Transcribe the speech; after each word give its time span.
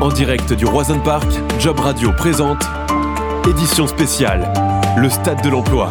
En 0.00 0.08
direct 0.08 0.52
du 0.52 0.64
Roison 0.64 1.00
Park, 1.00 1.28
Job 1.58 1.78
Radio 1.78 2.12
présente 2.12 2.64
Édition 3.48 3.86
spéciale, 3.86 4.52
le 4.96 5.08
Stade 5.08 5.42
de 5.42 5.48
l'Emploi. 5.48 5.90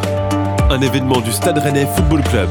Un 0.70 0.82
événement 0.82 1.22
du 1.22 1.32
Stade 1.32 1.58
Rennais 1.58 1.86
Football 1.86 2.24
Club. 2.24 2.50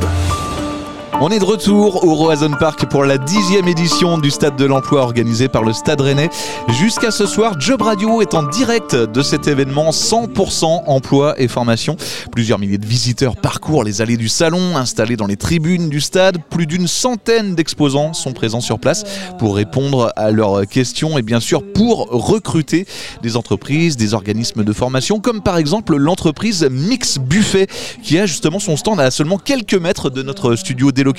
On 1.22 1.28
est 1.28 1.38
de 1.38 1.44
retour 1.44 2.02
au 2.02 2.14
Roazhon 2.14 2.52
Park 2.58 2.86
pour 2.86 3.04
la 3.04 3.18
dixième 3.18 3.68
édition 3.68 4.16
du 4.16 4.30
Stade 4.30 4.56
de 4.56 4.64
l'Emploi 4.64 5.02
organisé 5.02 5.48
par 5.48 5.62
le 5.62 5.74
Stade 5.74 6.00
Rennais. 6.00 6.30
Jusqu'à 6.68 7.10
ce 7.10 7.26
soir, 7.26 7.60
Job 7.60 7.82
Radio 7.82 8.22
est 8.22 8.32
en 8.32 8.42
direct 8.42 8.96
de 8.96 9.20
cet 9.20 9.46
événement 9.46 9.90
100% 9.90 10.84
emploi 10.86 11.34
et 11.38 11.46
formation. 11.46 11.98
Plusieurs 12.32 12.58
milliers 12.58 12.78
de 12.78 12.86
visiteurs 12.86 13.36
parcourent 13.36 13.84
les 13.84 14.00
allées 14.00 14.16
du 14.16 14.30
salon, 14.30 14.78
installés 14.78 15.16
dans 15.16 15.26
les 15.26 15.36
tribunes 15.36 15.90
du 15.90 16.00
stade. 16.00 16.38
Plus 16.48 16.66
d'une 16.66 16.88
centaine 16.88 17.54
d'exposants 17.54 18.14
sont 18.14 18.32
présents 18.32 18.62
sur 18.62 18.78
place 18.78 19.04
pour 19.38 19.56
répondre 19.56 20.14
à 20.16 20.30
leurs 20.30 20.66
questions 20.66 21.18
et 21.18 21.22
bien 21.22 21.40
sûr 21.40 21.62
pour 21.74 22.08
recruter 22.08 22.86
des 23.22 23.36
entreprises, 23.36 23.98
des 23.98 24.14
organismes 24.14 24.64
de 24.64 24.72
formation, 24.72 25.20
comme 25.20 25.42
par 25.42 25.58
exemple 25.58 25.96
l'entreprise 25.96 26.66
Mix 26.70 27.18
Buffet 27.18 27.66
qui 28.02 28.18
a 28.18 28.24
justement 28.24 28.58
son 28.58 28.78
stand 28.78 28.98
à 29.00 29.10
seulement 29.10 29.36
quelques 29.36 29.74
mètres 29.74 30.08
de 30.08 30.22
notre 30.22 30.56
studio 30.56 30.90
délocalisé. 30.90 31.09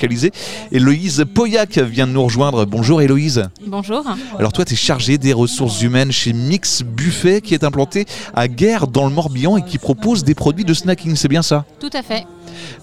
Héloïse 0.70 1.24
Pauillac 1.34 1.78
vient 1.78 2.06
de 2.06 2.12
nous 2.12 2.24
rejoindre. 2.24 2.64
Bonjour 2.64 3.00
Héloïse. 3.02 3.44
Bonjour. 3.66 4.04
Alors 4.38 4.52
toi, 4.52 4.64
tu 4.64 4.74
es 4.74 4.76
chargée 4.76 5.18
des 5.18 5.32
ressources 5.32 5.82
humaines 5.82 6.12
chez 6.12 6.32
Mix 6.32 6.82
Buffet 6.82 7.40
qui 7.40 7.54
est 7.54 7.64
implanté 7.64 8.06
à 8.34 8.48
Guerre 8.48 8.86
dans 8.86 9.06
le 9.06 9.12
Morbihan 9.12 9.56
et 9.56 9.64
qui 9.64 9.78
propose 9.78 10.24
des 10.24 10.34
produits 10.34 10.64
de 10.64 10.74
snacking, 10.74 11.16
c'est 11.16 11.28
bien 11.28 11.42
ça? 11.42 11.64
Tout 11.80 11.90
à 11.92 12.02
fait. 12.02 12.26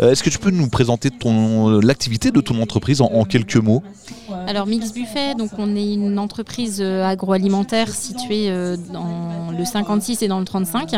Euh, 0.01 0.11
Est-ce 0.11 0.23
que 0.23 0.29
tu 0.29 0.39
peux 0.39 0.51
nous 0.51 0.67
présenter 0.67 1.09
ton, 1.11 1.79
l'activité 1.79 2.31
de 2.31 2.41
ton 2.41 2.61
entreprise 2.61 3.01
en, 3.01 3.05
en 3.07 3.25
quelques 3.25 3.57
mots? 3.57 3.83
Alors 4.47 4.65
Mix 4.65 4.93
Buffet, 4.93 5.35
donc 5.35 5.51
on 5.57 5.75
est 5.75 5.93
une 5.93 6.17
entreprise 6.19 6.79
euh, 6.81 7.03
agroalimentaire 7.03 7.89
située 7.89 8.49
euh, 8.49 8.77
dans 8.91 9.51
le 9.57 9.65
56 9.65 10.21
et 10.23 10.27
dans 10.27 10.39
le 10.39 10.45
35, 10.45 10.95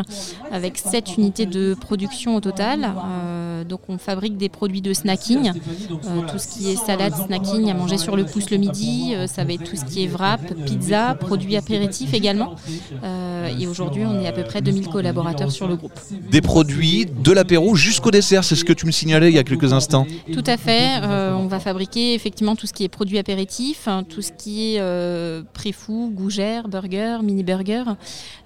avec 0.52 0.78
7 0.78 1.18
unités 1.18 1.46
de 1.46 1.74
production 1.74 2.36
au 2.36 2.40
total. 2.42 2.94
Euh, 3.06 3.51
donc 3.64 3.82
on 3.90 3.98
fabrique 3.98 4.38
des 4.38 4.50
produits 4.50 4.82
de 4.82 4.94
snacking, 4.94 5.52
euh, 5.52 6.22
tout 6.32 6.38
ce 6.38 6.48
qui 6.48 6.72
est 6.72 6.76
salade, 6.76 7.14
snacking 7.16 7.70
à 7.70 7.74
manger 7.74 7.98
sur 7.98 8.16
le 8.16 8.26
pouce 8.26 8.50
le 8.50 8.58
midi, 8.58 9.14
euh, 9.16 9.28
ça 9.28 9.44
va 9.44 9.54
être 9.54 9.64
tout 9.64 9.76
ce 9.76 9.86
qui 9.86 10.04
est 10.04 10.08
wrap, 10.08 10.42
pizza, 10.66 11.16
produits 11.16 11.56
apéritifs 11.56 12.14
également. 12.14 12.56
Euh, 13.04 13.50
et 13.60 13.68
aujourd'hui 13.68 14.06
on 14.06 14.20
est 14.20 14.28
à 14.28 14.32
peu 14.32 14.44
près 14.44 14.62
2000 14.62 14.88
collaborateurs 14.88 15.52
sur 15.52 15.68
le 15.68 15.76
groupe. 15.76 16.00
Des 16.30 16.42
produits 16.42 17.06
de 17.06 17.32
l'apéro 17.32 17.76
jusqu'au 17.76 18.12
dessert, 18.12 18.44
c'est 18.44 18.56
ce 18.56 18.66
que 18.66 18.74
tu 18.74 18.86
me 18.86 18.92
signalais 18.92 19.30
il 19.30 19.36
y 19.36 19.40
a 19.40 19.44
quelques 19.44 19.74
instants. 19.74 20.06
Tout 20.34 20.44
à 20.46 20.58
fait. 20.58 21.02
euh, 21.04 21.34
on 21.34 21.48
va 21.48 21.60
fabriquer 21.60 22.14
effectivement 22.14 22.56
tout 22.56 22.68
ce 22.68 22.74
qui 22.74 22.84
est 22.84 22.90
produits 22.90 23.18
apéritifs, 23.18 23.88
hein, 23.88 24.04
tout 24.08 24.22
ce 24.22 24.32
qui 24.32 24.76
est 24.76 24.80
euh, 24.80 25.44
pré-fou, 25.54 26.12
gougère, 26.14 26.68
burger, 26.68 27.20
mini-burger. 27.24 27.84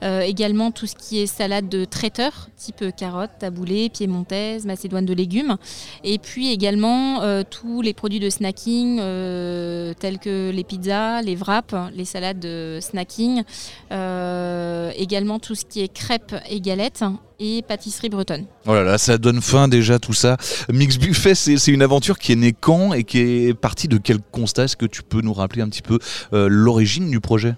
Euh, 0.03 0.21
également 0.21 0.71
tout 0.71 0.87
ce 0.87 0.95
qui 0.95 1.19
est 1.19 1.25
salade 1.25 1.69
de 1.69 1.85
traiteur, 1.85 2.49
type 2.57 2.83
carottes, 2.95 3.31
taboulé, 3.39 3.89
piémontaise, 3.89 4.65
macédoine 4.65 5.04
de 5.05 5.13
légumes. 5.13 5.57
Et 6.03 6.17
puis 6.17 6.51
également 6.51 7.21
euh, 7.21 7.43
tous 7.49 7.81
les 7.81 7.93
produits 7.93 8.19
de 8.19 8.29
snacking 8.29 8.99
euh, 8.99 9.93
tels 9.99 10.19
que 10.19 10.51
les 10.51 10.63
pizzas, 10.63 11.21
les 11.21 11.35
wraps, 11.35 11.75
les 11.95 12.05
salades 12.05 12.39
de 12.39 12.79
snacking. 12.81 13.43
Euh, 13.91 14.91
également 14.97 15.39
tout 15.39 15.55
ce 15.55 15.65
qui 15.65 15.81
est 15.81 15.93
crêpes 15.93 16.35
et 16.49 16.61
galettes 16.61 17.03
et 17.39 17.61
pâtisserie 17.61 18.09
bretonne. 18.09 18.45
Oh 18.65 18.73
là 18.73 18.83
là, 18.83 18.97
ça 18.97 19.17
donne 19.17 19.41
fin 19.41 19.67
déjà 19.67 19.99
tout 19.99 20.13
ça. 20.13 20.37
Mix 20.71 20.97
Buffet, 20.97 21.35
c'est 21.35 21.67
une 21.67 21.81
aventure 21.81 22.17
qui 22.17 22.31
est 22.31 22.37
née 22.37 22.53
quand 22.53 22.93
et 22.93 23.03
qui 23.03 23.19
est 23.19 23.53
partie 23.53 23.87
de 23.89 23.97
quel 23.97 24.19
constat? 24.31 24.65
Est-ce 24.65 24.77
que 24.77 24.85
tu 24.85 25.03
peux 25.03 25.21
nous 25.21 25.33
rappeler 25.33 25.61
un 25.61 25.69
petit 25.69 25.81
peu 25.81 25.99
l'origine 26.31 27.09
du 27.09 27.19
projet? 27.19 27.55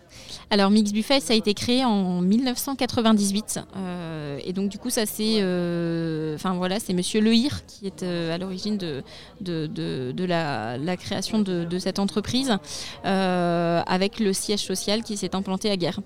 Alors 0.50 0.72
Mix 0.72 0.92
Buffet, 0.92 1.20
ça 1.20 1.34
a 1.34 1.36
été 1.36 1.54
créé 1.54 1.84
en 1.86 2.22
1998 2.22 3.60
euh, 3.76 4.40
et 4.44 4.54
donc 4.54 4.70
du 4.70 4.78
coup 4.78 4.90
ça 4.90 5.06
c'est, 5.06 5.38
euh, 5.40 6.36
enfin 6.36 6.54
voilà, 6.56 6.80
c'est 6.80 6.94
Monsieur 6.94 7.22
Lehir 7.22 7.66
qui 7.66 7.88
est 7.88 8.04
euh, 8.04 8.34
à 8.34 8.38
l'origine 8.38 8.78
de, 8.78 9.04
la, 10.26 10.78
la 10.78 10.98
création 10.98 11.40
de, 11.40 11.80
cette 11.80 12.00
entreprise 12.00 12.58
avec 13.04 14.20
le 14.20 14.34
siège 14.34 14.62
social 14.62 15.04
qui 15.04 15.18
s'est 15.18 15.36
implanté 15.36 15.70
à 15.70 15.78
Guerre. 15.78 16.00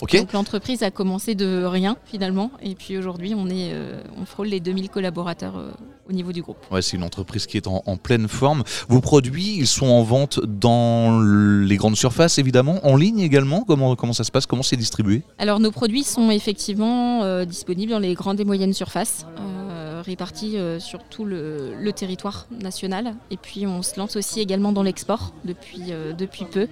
Donc 0.00 0.32
l'entreprise 0.32 0.82
a 0.82 0.90
commencé 0.90 1.34
de 1.34 1.64
rien 1.64 1.96
finalement 2.04 2.50
et 2.62 2.74
puis 2.74 2.98
aujourd'hui 2.98 3.34
on 3.36 3.46
est, 3.48 3.70
euh, 3.72 4.02
on 4.20 4.24
frôle 4.24 4.48
les 4.48 4.60
2000 4.60 4.90
collaborateurs 4.90 5.56
euh, 5.56 5.70
au 6.08 6.12
niveau 6.12 6.32
du 6.32 6.42
groupe. 6.42 6.58
Ouais, 6.70 6.82
c'est 6.82 6.96
une 6.96 7.02
entreprise 7.02 7.46
qui 7.46 7.56
est 7.56 7.66
en, 7.66 7.82
en 7.86 7.96
pleine 7.96 8.28
forme. 8.28 8.64
Vos 8.88 9.00
produits, 9.00 9.56
ils 9.56 9.66
sont 9.66 9.86
en 9.86 10.02
vente 10.02 10.40
dans 10.44 11.20
les 11.20 11.76
grandes 11.76 11.96
surfaces, 11.96 12.38
évidemment, 12.38 12.84
en 12.86 12.96
ligne 12.96 13.20
également. 13.20 13.62
Comment, 13.62 13.96
comment 13.96 14.12
ça 14.12 14.24
se 14.24 14.30
passe? 14.30 14.46
Comment 14.46 14.62
c'est 14.62 14.76
distribué? 14.76 15.22
Alors 15.38 15.60
nos 15.60 15.70
produits 15.70 16.04
sont 16.04 16.30
effectivement 16.30 17.22
euh, 17.22 17.44
disponibles 17.44 17.92
dans 17.92 17.98
les 17.98 18.14
grandes 18.14 18.40
et 18.40 18.44
moyennes 18.44 18.74
surfaces, 18.74 19.26
répartis 20.04 20.56
euh, 20.56 20.78
sur 20.78 21.02
tout 21.02 21.24
le, 21.24 21.90
territoire 21.94 22.46
national. 22.50 23.14
Et 23.30 23.36
puis 23.36 23.66
on 23.66 23.82
se 23.82 23.98
lance 23.98 24.16
aussi 24.16 24.40
également 24.40 24.72
dans 24.72 24.82
l'export 24.82 25.32
depuis, 25.44 25.86
euh, 25.90 26.12
depuis 26.12 26.44
peu. 26.44 26.68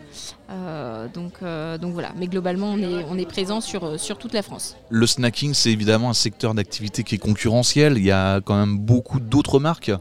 Euh, 0.51 1.07
donc, 1.09 1.41
donc 1.81 1.93
voilà, 1.93 2.13
mais 2.17 2.27
globalement 2.27 2.75
on 2.75 3.19
est, 3.19 3.27
présent 3.27 3.61
sur, 3.61 3.99
sur 3.99 4.19
toute 4.19 4.35
la 4.35 4.43
France. 4.43 4.77
Le 4.91 5.07
snacking, 5.07 5.55
c'est 5.55 5.71
évidemment 5.71 6.11
un 6.11 6.15
secteur 6.15 6.55
d'activité 6.55 7.05
qui 7.05 7.15
est 7.15 7.19
concurrentiel. 7.19 7.97
Il 7.97 8.05
y 8.05 8.11
a 8.11 8.41
quand 8.41 8.59
même 8.59 8.79
beaucoup 8.79 9.21
d'autres 9.21 9.59
marques. 9.61 9.93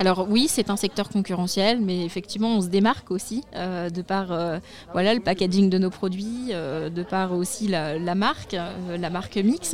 Alors 0.00 0.26
oui, 0.30 0.46
c'est 0.48 0.70
un 0.70 0.76
secteur 0.76 1.10
concurrentiel, 1.10 1.78
mais 1.78 2.06
effectivement, 2.06 2.56
on 2.56 2.62
se 2.62 2.68
démarque 2.68 3.10
aussi 3.10 3.44
euh, 3.54 3.90
de 3.90 4.00
par 4.00 4.32
euh, 4.32 4.58
voilà, 4.94 5.12
le 5.12 5.20
packaging 5.20 5.68
de 5.68 5.76
nos 5.76 5.90
produits, 5.90 6.52
euh, 6.52 6.88
de 6.88 7.02
par 7.02 7.32
aussi 7.32 7.68
la, 7.68 7.98
la 7.98 8.14
marque, 8.14 8.56
la 8.98 9.10
marque 9.10 9.36
Mix. 9.36 9.72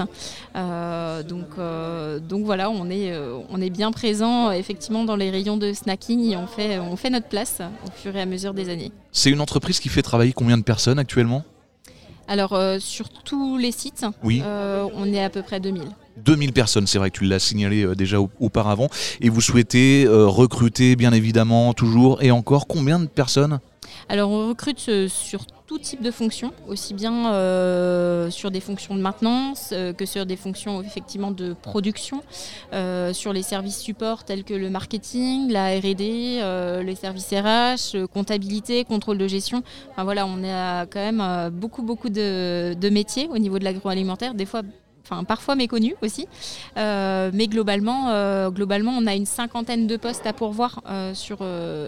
Donc, 0.56 1.56
donc 2.28 2.44
voilà, 2.44 2.70
on 2.70 2.90
est, 2.90 3.16
on 3.50 3.60
est 3.60 3.70
bien 3.70 3.92
présent 3.92 4.50
effectivement 4.50 5.04
dans 5.04 5.14
les 5.14 5.30
rayons 5.30 5.58
de 5.58 5.72
snacking 5.72 6.20
et 6.32 6.36
on 6.36 6.48
fait, 6.48 6.80
on 6.80 6.96
fait 6.96 7.10
notre 7.10 7.28
place 7.28 7.60
au 7.86 7.90
fur 7.92 8.16
et 8.16 8.20
à 8.20 8.26
mesure 8.26 8.52
des 8.52 8.68
années. 8.68 8.90
C'est 9.12 9.30
une 9.30 9.40
entreprise 9.40 9.78
qui 9.78 9.88
fait 9.88 10.02
travailler 10.02 10.32
combien 10.32 10.58
de 10.58 10.64
personnes 10.64 10.98
actuellement? 10.98 11.44
Alors 12.28 12.54
euh, 12.54 12.78
sur 12.80 13.08
tous 13.10 13.56
les 13.58 13.70
sites, 13.70 14.04
Oui. 14.24 14.42
euh, 14.44 14.88
on 14.94 15.06
est 15.12 15.22
à 15.22 15.30
peu 15.30 15.42
près 15.42 15.60
2000. 15.60 15.84
2000 16.16 16.52
personnes, 16.52 16.86
c'est 16.86 16.98
vrai 16.98 17.10
que 17.10 17.18
tu 17.18 17.24
l'as 17.24 17.38
signalé 17.38 17.84
euh, 17.84 17.94
déjà 17.94 18.20
au- 18.20 18.30
auparavant. 18.40 18.88
Et 19.20 19.28
vous 19.28 19.40
souhaitez 19.40 20.04
euh, 20.06 20.26
recruter, 20.26 20.96
bien 20.96 21.12
évidemment, 21.12 21.72
toujours 21.74 22.22
et 22.22 22.30
encore 22.30 22.66
combien 22.66 22.98
de 22.98 23.06
personnes? 23.06 23.60
Alors 24.08 24.30
on 24.30 24.48
recrute 24.48 24.84
euh, 24.88 25.08
sur 25.08 25.46
tout 25.66 25.78
type 25.78 26.00
de 26.02 26.10
fonctions, 26.12 26.52
aussi 26.68 26.94
bien 26.94 27.24
sur 28.30 28.52
des 28.52 28.60
fonctions 28.60 28.94
de 28.94 29.00
maintenance 29.00 29.74
que 29.98 30.06
sur 30.06 30.24
des 30.24 30.36
fonctions 30.36 30.80
effectivement 30.80 31.32
de 31.32 31.54
production, 31.60 32.22
sur 33.12 33.32
les 33.32 33.42
services 33.42 33.78
supports 33.78 34.22
tels 34.22 34.44
que 34.44 34.54
le 34.54 34.70
marketing, 34.70 35.50
la 35.50 35.76
R&D, 35.80 36.40
les 36.84 36.94
services 36.94 37.30
RH, 37.32 38.06
comptabilité, 38.14 38.84
contrôle 38.84 39.18
de 39.18 39.26
gestion. 39.26 39.64
Enfin 39.90 40.04
voilà, 40.04 40.24
on 40.24 40.44
a 40.44 40.86
quand 40.86 41.00
même 41.12 41.50
beaucoup 41.50 41.82
beaucoup 41.82 42.10
de, 42.10 42.74
de 42.74 42.88
métiers 42.88 43.28
au 43.28 43.38
niveau 43.38 43.58
de 43.58 43.64
l'agroalimentaire, 43.64 44.34
des 44.34 44.46
fois 44.46 44.62
Enfin, 45.08 45.22
parfois 45.22 45.54
méconnus 45.54 45.94
aussi, 46.02 46.26
Euh, 46.76 47.30
mais 47.32 47.46
globalement, 47.46 48.10
euh, 48.10 48.50
globalement, 48.50 48.92
on 48.92 49.06
a 49.06 49.14
une 49.14 49.26
cinquantaine 49.26 49.86
de 49.86 49.96
postes 49.96 50.26
à 50.26 50.32
pourvoir 50.32 50.82
euh, 50.88 51.14
sur, 51.14 51.38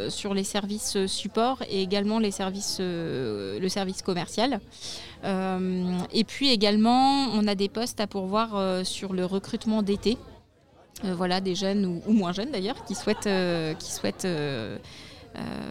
sur 0.08 0.34
les 0.34 0.44
services 0.44 1.06
supports 1.06 1.62
et 1.68 1.82
également 1.82 2.18
les 2.18 2.30
services, 2.30 2.78
le 2.80 3.68
service 3.68 4.02
commercial. 4.02 4.60
Et 5.24 6.24
puis 6.24 6.48
également, 6.50 7.26
on 7.34 7.46
a 7.48 7.54
des 7.54 7.68
postes 7.68 8.00
à 8.00 8.06
pourvoir 8.06 8.86
sur 8.86 9.12
le 9.12 9.24
recrutement 9.24 9.82
d'été. 9.82 10.16
Voilà, 11.02 11.40
des 11.40 11.54
jeunes 11.54 11.86
ou, 11.86 12.02
ou 12.08 12.12
moins 12.12 12.32
jeunes 12.32 12.50
d'ailleurs 12.50 12.84
qui 12.84 12.94
souhaitent, 12.94 13.28
qui 13.78 13.92
souhaitent 13.92 14.26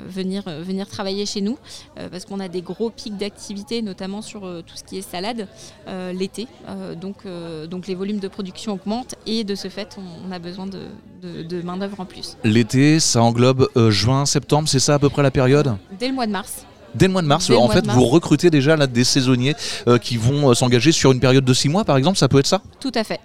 venir, 0.09 0.43
euh, 0.47 0.61
venir 0.63 0.87
travailler 0.87 1.25
chez 1.25 1.41
nous 1.41 1.57
euh, 1.99 2.07
parce 2.09 2.25
qu'on 2.25 2.39
a 2.39 2.47
des 2.47 2.61
gros 2.61 2.89
pics 2.89 3.17
d'activité, 3.17 3.81
notamment 3.81 4.21
sur 4.21 4.45
euh, 4.45 4.61
tout 4.65 4.75
ce 4.77 4.83
qui 4.83 4.97
est 4.97 5.01
salade 5.01 5.47
euh, 5.87 6.13
l'été. 6.13 6.47
Euh, 6.69 6.95
donc, 6.95 7.17
euh, 7.25 7.67
donc 7.67 7.87
les 7.87 7.95
volumes 7.95 8.19
de 8.19 8.27
production 8.27 8.73
augmentent 8.73 9.15
et 9.25 9.43
de 9.43 9.55
ce 9.55 9.67
fait, 9.67 9.97
on, 9.97 10.29
on 10.29 10.31
a 10.31 10.39
besoin 10.39 10.65
de, 10.67 10.79
de- 11.21 11.43
de 11.43 11.61
main-d'œuvre 11.61 11.99
en 11.99 12.05
plus. 12.05 12.37
L'été, 12.43 12.99
ça 12.99 13.21
englobe 13.21 13.67
euh, 13.75 13.91
juin, 13.91 14.25
septembre, 14.25 14.67
c'est 14.69 14.79
ça 14.79 14.95
à 14.95 14.99
peu 14.99 15.09
près 15.09 15.23
la 15.23 15.31
période? 15.31 15.75
Dès 15.99 16.07
le 16.07 16.13
mois 16.13 16.27
de 16.27 16.31
mars. 16.31 16.65
Dès 16.95 17.07
le 17.07 17.11
mois 17.13 17.21
de 17.21 17.27
mars, 17.27 17.47
Dès 17.49 17.55
en 17.55 17.67
fait, 17.67 17.85
mars. 17.85 17.97
vous 17.97 18.05
recrutez 18.05 18.49
déjà 18.49 18.75
là, 18.75 18.87
des 18.87 19.03
saisonniers 19.03 19.55
euh, 19.87 19.97
qui 19.97 20.17
vont 20.17 20.49
euh, 20.49 20.53
s'engager 20.53 20.91
sur 20.91 21.11
une 21.11 21.19
période 21.19 21.43
de 21.45 21.53
six 21.53 21.69
mois, 21.69 21.83
par 21.83 21.97
exemple, 21.97 22.17
ça 22.17 22.27
peut 22.27 22.39
être 22.39 22.47
ça? 22.47 22.61
Tout 22.79 22.91
à 22.95 23.03
fait. 23.03 23.19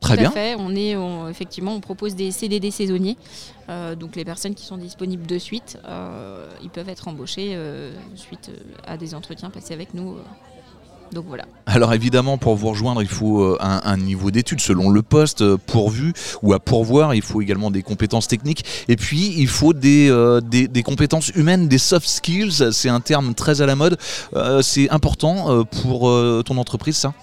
Très 0.00 0.14
Tout 0.14 0.20
bien. 0.20 0.30
à 0.30 0.32
fait. 0.32 0.54
On 0.58 0.74
est, 0.76 0.96
on- 0.96 1.28
effectivement, 1.28 1.74
on 1.74 1.80
propose 1.80 2.14
des 2.14 2.30
CDD 2.30 2.70
saisonniers. 2.70 3.16
Euh, 3.68 3.96
donc 3.96 4.16
les 4.16 4.24
personnes 4.24 4.54
qui 4.54 4.64
sont 4.64 4.76
disponibles 4.76 5.26
de 5.26 5.38
suite, 5.38 5.78
euh, 5.86 6.48
ils 6.62 6.70
peuvent 6.70 6.88
être 6.88 7.08
embauchés 7.08 7.50
euh, 7.52 7.92
suite 8.14 8.50
à 8.86 8.96
des 8.96 9.14
entretiens 9.14 9.50
passés 9.50 9.74
avec 9.74 9.94
nous. 9.94 10.16
Donc 11.12 11.24
voilà. 11.26 11.44
Alors 11.66 11.94
évidemment, 11.94 12.36
pour 12.36 12.54
vous 12.54 12.68
rejoindre, 12.68 13.00
il 13.02 13.08
faut 13.08 13.56
un, 13.60 13.96
niveau 13.96 14.30
d'études 14.30 14.60
selon 14.60 14.90
le 14.90 15.00
poste 15.00 15.56
pourvu 15.56 16.12
ou 16.42 16.52
à 16.52 16.60
pourvoir. 16.60 17.14
Il 17.14 17.22
faut 17.22 17.40
également 17.40 17.70
des 17.70 17.82
compétences 17.82 18.28
techniques 18.28 18.64
et 18.88 18.96
puis 18.96 19.32
il 19.38 19.48
faut 19.48 19.72
des, 19.72 20.10
euh, 20.10 20.42
des, 20.42 20.82
compétences 20.82 21.28
humaines, 21.30 21.66
des 21.66 21.78
soft 21.78 22.06
skills. 22.06 22.72
C'est 22.72 22.90
un 22.90 23.00
terme 23.00 23.34
très 23.34 23.62
à 23.62 23.66
la 23.66 23.74
mode. 23.74 23.96
c'est 24.60 24.90
important 24.90 25.64
pour 25.64 26.00
ton 26.44 26.58
entreprise, 26.58 26.96
ça? 26.98 27.14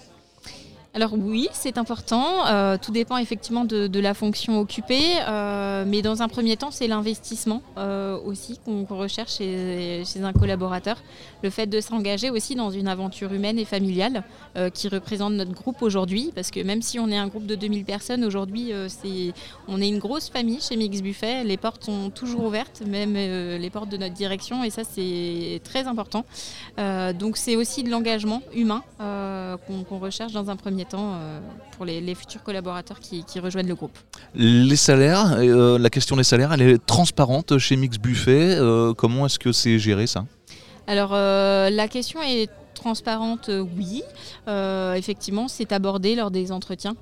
Alors 0.96 1.14
oui, 1.14 1.50
c'est 1.52 1.78
important. 1.78 2.48
Euh, 2.48 2.78
tout 2.82 2.94
dépend 2.94 3.18
effectivement 3.18 3.66
de, 3.66 4.00
la 4.00 4.14
fonction 4.14 4.62
occupée, 4.62 5.04
euh, 5.28 5.84
mais 5.86 6.02
dans 6.02 6.22
un 6.22 6.30
premier 6.30 6.56
temps, 6.56 6.72
c'est 6.72 6.88
l'investissement 6.88 7.62
euh, 7.78 8.18
aussi 8.26 8.60
qu'on 8.64 8.86
recherche 8.86 9.40
chez, 9.40 10.04
un 10.24 10.32
collaborateur. 10.32 10.96
Le 11.44 11.50
fait 11.50 11.68
de 11.68 11.82
s'engager 11.82 12.30
aussi 12.30 12.56
dans 12.56 12.72
une 12.72 12.88
aventure 12.88 13.34
humaine 13.34 13.60
et 13.60 13.66
familiale 13.66 14.24
qui 14.74 14.88
représente 14.88 15.34
notre 15.34 15.52
groupe 15.52 15.82
aujourd'hui, 15.82 16.32
parce 16.34 16.50
que 16.50 16.62
même 16.62 16.82
si 16.82 16.98
on 16.98 17.10
est 17.10 17.18
un 17.18 17.28
groupe 17.28 17.46
de 17.46 17.56
2000 17.56 17.84
personnes, 17.84 18.24
aujourd'hui, 18.24 18.72
c'est, 18.88 19.34
on 19.68 19.82
est 19.82 19.90
une 19.90 20.00
grosse 20.00 20.30
famille 20.30 20.62
chez 20.62 20.78
Mix 20.78 21.02
Buffet. 21.02 21.44
Les 21.44 21.58
portes 21.58 21.84
sont 21.84 22.10
toujours 22.10 22.46
ouvertes, 22.46 22.82
même 22.88 23.16
les 23.16 23.70
portes 23.70 23.90
de 23.90 23.98
notre 23.98 24.14
direction, 24.14 24.64
et 24.64 24.70
ça, 24.70 24.84
c'est 24.86 25.60
très 25.66 25.88
important. 25.88 26.24
donc 27.20 27.36
c'est 27.36 27.58
aussi 27.58 27.84
de 27.84 27.90
l'engagement 27.90 28.42
humain 28.56 28.82
qu'on 28.98 30.00
recherche 30.00 30.32
dans 30.32 30.50
un 30.50 30.56
premier 30.56 30.85
temps 30.85 30.85
euh, 30.94 31.40
pour 31.76 31.86
les, 31.86 32.16
futurs 32.16 32.44
collaborateurs 32.44 33.00
qui, 33.00 33.40
rejoignent 33.40 33.68
le 33.68 33.76
groupe. 33.76 33.98
Les 34.34 34.76
salaires, 34.76 35.36
euh, 35.38 35.78
la 35.78 35.90
question 35.90 36.16
des 36.16 36.24
salaires, 36.24 36.54
elle 36.54 36.62
est 36.62 36.86
transparente 36.86 37.58
chez 37.58 37.76
Mix 37.76 37.98
Buffet. 37.98 38.56
Euh, 38.56 38.94
comment 38.94 39.26
est-ce 39.26 39.40
que 39.40 39.52
c'est 39.52 39.80
géré 39.80 40.08
ça? 40.08 40.26
Alors 40.88 41.12
la 41.14 41.88
question 41.88 42.22
est 42.22 42.50
transparente, 42.76 43.50
oui. 43.78 44.04
effectivement, 44.96 45.48
c'est 45.48 45.72
abordé 45.72 46.16
lors 46.16 46.30
des 46.32 46.52
entretiens 46.52 46.96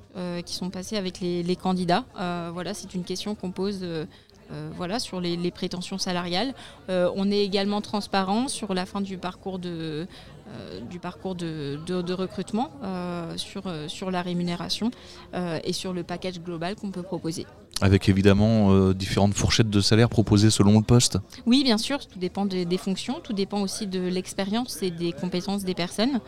qui 0.46 0.54
sont 0.54 0.70
passés 0.70 0.96
avec 0.96 1.20
les, 1.20 1.56
candidats. 1.56 2.04
voilà, 2.52 2.72
c'est 2.74 2.94
une 2.94 3.04
question 3.04 3.34
qu'on 3.34 3.50
pose. 3.50 3.86
voilà, 4.76 4.98
sur 4.98 5.20
les, 5.20 5.36
les 5.36 5.50
prétentions 5.50 5.98
salariales. 5.98 6.54
on 6.88 7.30
est 7.30 7.44
également 7.44 7.82
transparent 7.82 8.48
sur 8.48 8.72
la 8.72 8.86
fin 8.86 9.02
du 9.02 9.18
parcours 9.18 9.58
de, 9.58 10.06
du 10.90 10.98
parcours 10.98 11.34
de, 11.34 12.12
recrutement 12.12 12.70
euh, 12.82 13.36
sur, 13.36 13.66
euh, 13.66 13.88
sur 13.88 14.10
la 14.10 14.22
rémunération 14.22 14.90
et 15.64 15.72
sur 15.72 15.92
le 15.92 16.02
package 16.02 16.40
global 16.40 16.76
qu'on 16.76 16.90
peut 16.90 17.02
proposer. 17.02 17.46
Avec 17.80 18.08
évidemment 18.08 18.92
différentes 18.92 19.34
fourchettes 19.34 19.68
de 19.68 19.80
salaire 19.80 20.08
proposées 20.08 20.50
selon 20.50 20.78
le 20.78 20.84
poste 20.84 21.18
Oui, 21.44 21.64
bien 21.64 21.76
sûr, 21.76 22.06
tout 22.06 22.18
dépend 22.18 22.46
des, 22.46 22.78
fonctions, 22.78 23.20
tout 23.22 23.32
dépend 23.32 23.60
aussi 23.62 23.88
de 23.88 24.00
l'expérience 24.00 24.80
et 24.82 24.90
des 24.90 25.12
compétences 25.12 25.64
des 25.64 25.74
personnes. 25.74 26.20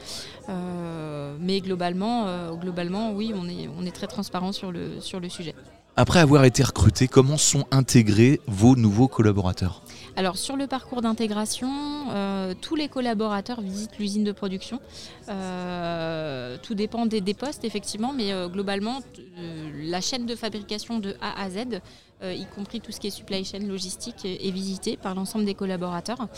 mais 1.40 1.60
globalement, 1.60 2.56
globalement, 2.56 3.12
oui, 3.12 3.32
on 3.34 3.48
est, 3.48 3.68
on 3.78 3.86
est 3.86 3.94
très 3.94 4.08
transparent 4.08 4.52
sur 4.52 4.72
le, 4.72 5.00
sur 5.00 5.20
le 5.20 5.28
sujet. 5.28 5.54
Après 5.98 6.20
avoir 6.20 6.44
été 6.44 6.62
recruté, 6.62 7.08
comment 7.08 7.38
sont 7.38 7.64
intégrés 7.70 8.38
vos 8.46 8.76
nouveaux 8.76 9.08
collaborateurs? 9.08 9.80
Alors 10.14 10.36
sur 10.36 10.54
le 10.54 10.66
parcours 10.66 11.00
d'intégration, 11.00 11.70
euh, 12.10 12.52
tous 12.60 12.74
les 12.74 12.88
collaborateurs 12.88 13.62
visitent 13.62 13.98
l'usine 13.98 14.22
de 14.22 14.32
production. 14.32 14.78
Euh, 15.30 16.58
tout 16.62 16.74
dépend 16.74 17.06
des, 17.06 17.22
postes 17.32 17.64
effectivement, 17.64 18.12
mais 18.12 18.30
euh, 18.30 18.46
globalement 18.48 19.00
la 19.86 20.02
chaîne 20.02 20.26
de 20.26 20.34
fabrication 20.34 20.98
de 20.98 21.16
A 21.22 21.42
à 21.42 21.48
Z, 21.48 21.80
y 22.22 22.46
compris 22.54 22.82
tout 22.82 22.92
ce 22.92 23.00
qui 23.00 23.06
est 23.06 23.10
supply 23.10 23.44
chain 23.46 23.60
logistique, 23.60 24.24
est, 24.26 24.50
visitée 24.50 24.98
par 24.98 25.14
l'ensemble 25.14 25.46
des 25.46 25.54
collaborateurs. 25.54 26.28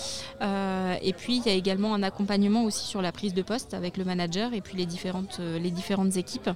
et 0.41 1.13
puis 1.15 1.37
il 1.37 1.47
y 1.47 1.49
a 1.49 1.55
également 1.55 1.95
un 1.95 2.05
accompagnement 2.05 2.63
aussi 2.63 2.87
sur 2.87 3.03
la 3.03 3.11
prise 3.11 3.35
de 3.35 3.43
poste 3.43 3.75
avec 3.75 3.97
le 3.97 4.05
manager 4.05 4.55
et 4.55 4.61
puis 4.61 4.77
les 4.77 4.87
différentes, 4.87 5.41
les 5.41 5.71
différentes 5.71 6.17
équipes. 6.17 6.51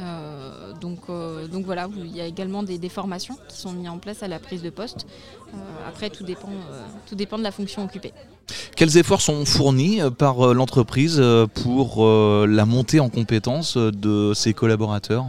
Euh, 0.00 0.72
donc, 0.80 1.00
euh, 1.08 1.46
donc 1.46 1.64
voilà, 1.64 1.88
il 1.96 2.14
y 2.14 2.20
a 2.20 2.26
également 2.26 2.62
des, 2.62 2.88
formations 2.88 3.36
qui 3.48 3.56
sont 3.56 3.72
mises 3.72 3.88
en 3.88 3.98
place 3.98 4.22
à 4.22 4.28
la 4.28 4.38
prise 4.38 4.62
de 4.62 4.70
poste. 4.70 5.06
Euh, 5.52 5.56
après, 5.88 6.10
tout 6.10 6.24
dépend, 6.24 6.50
tout 7.08 7.14
dépend 7.14 7.38
de 7.38 7.42
la 7.42 7.50
fonction 7.50 7.84
occupée. 7.84 8.12
Quels 8.76 8.96
efforts 8.98 9.20
sont 9.20 9.44
fournis 9.44 10.00
par 10.18 10.54
l'entreprise 10.54 11.22
pour 11.54 12.06
la 12.06 12.66
montée 12.66 13.00
en 13.00 13.08
compétences 13.08 13.76
de 13.76 14.32
ses 14.34 14.52
collaborateurs? 14.52 15.24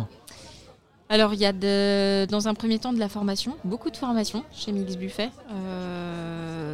Alors 1.08 1.36
il 1.36 1.40
y 1.40 1.46
a 1.46 1.54
dans 2.26 2.48
un 2.48 2.54
premier 2.56 2.80
temps 2.80 2.92
de 2.92 3.00
la 3.00 3.08
formation, 3.08 3.56
beaucoup 3.64 3.92
de 3.92 3.98
formation 3.98 4.44
chez 4.52 4.72
Mix 4.72 4.98
Buffet. 4.98 5.30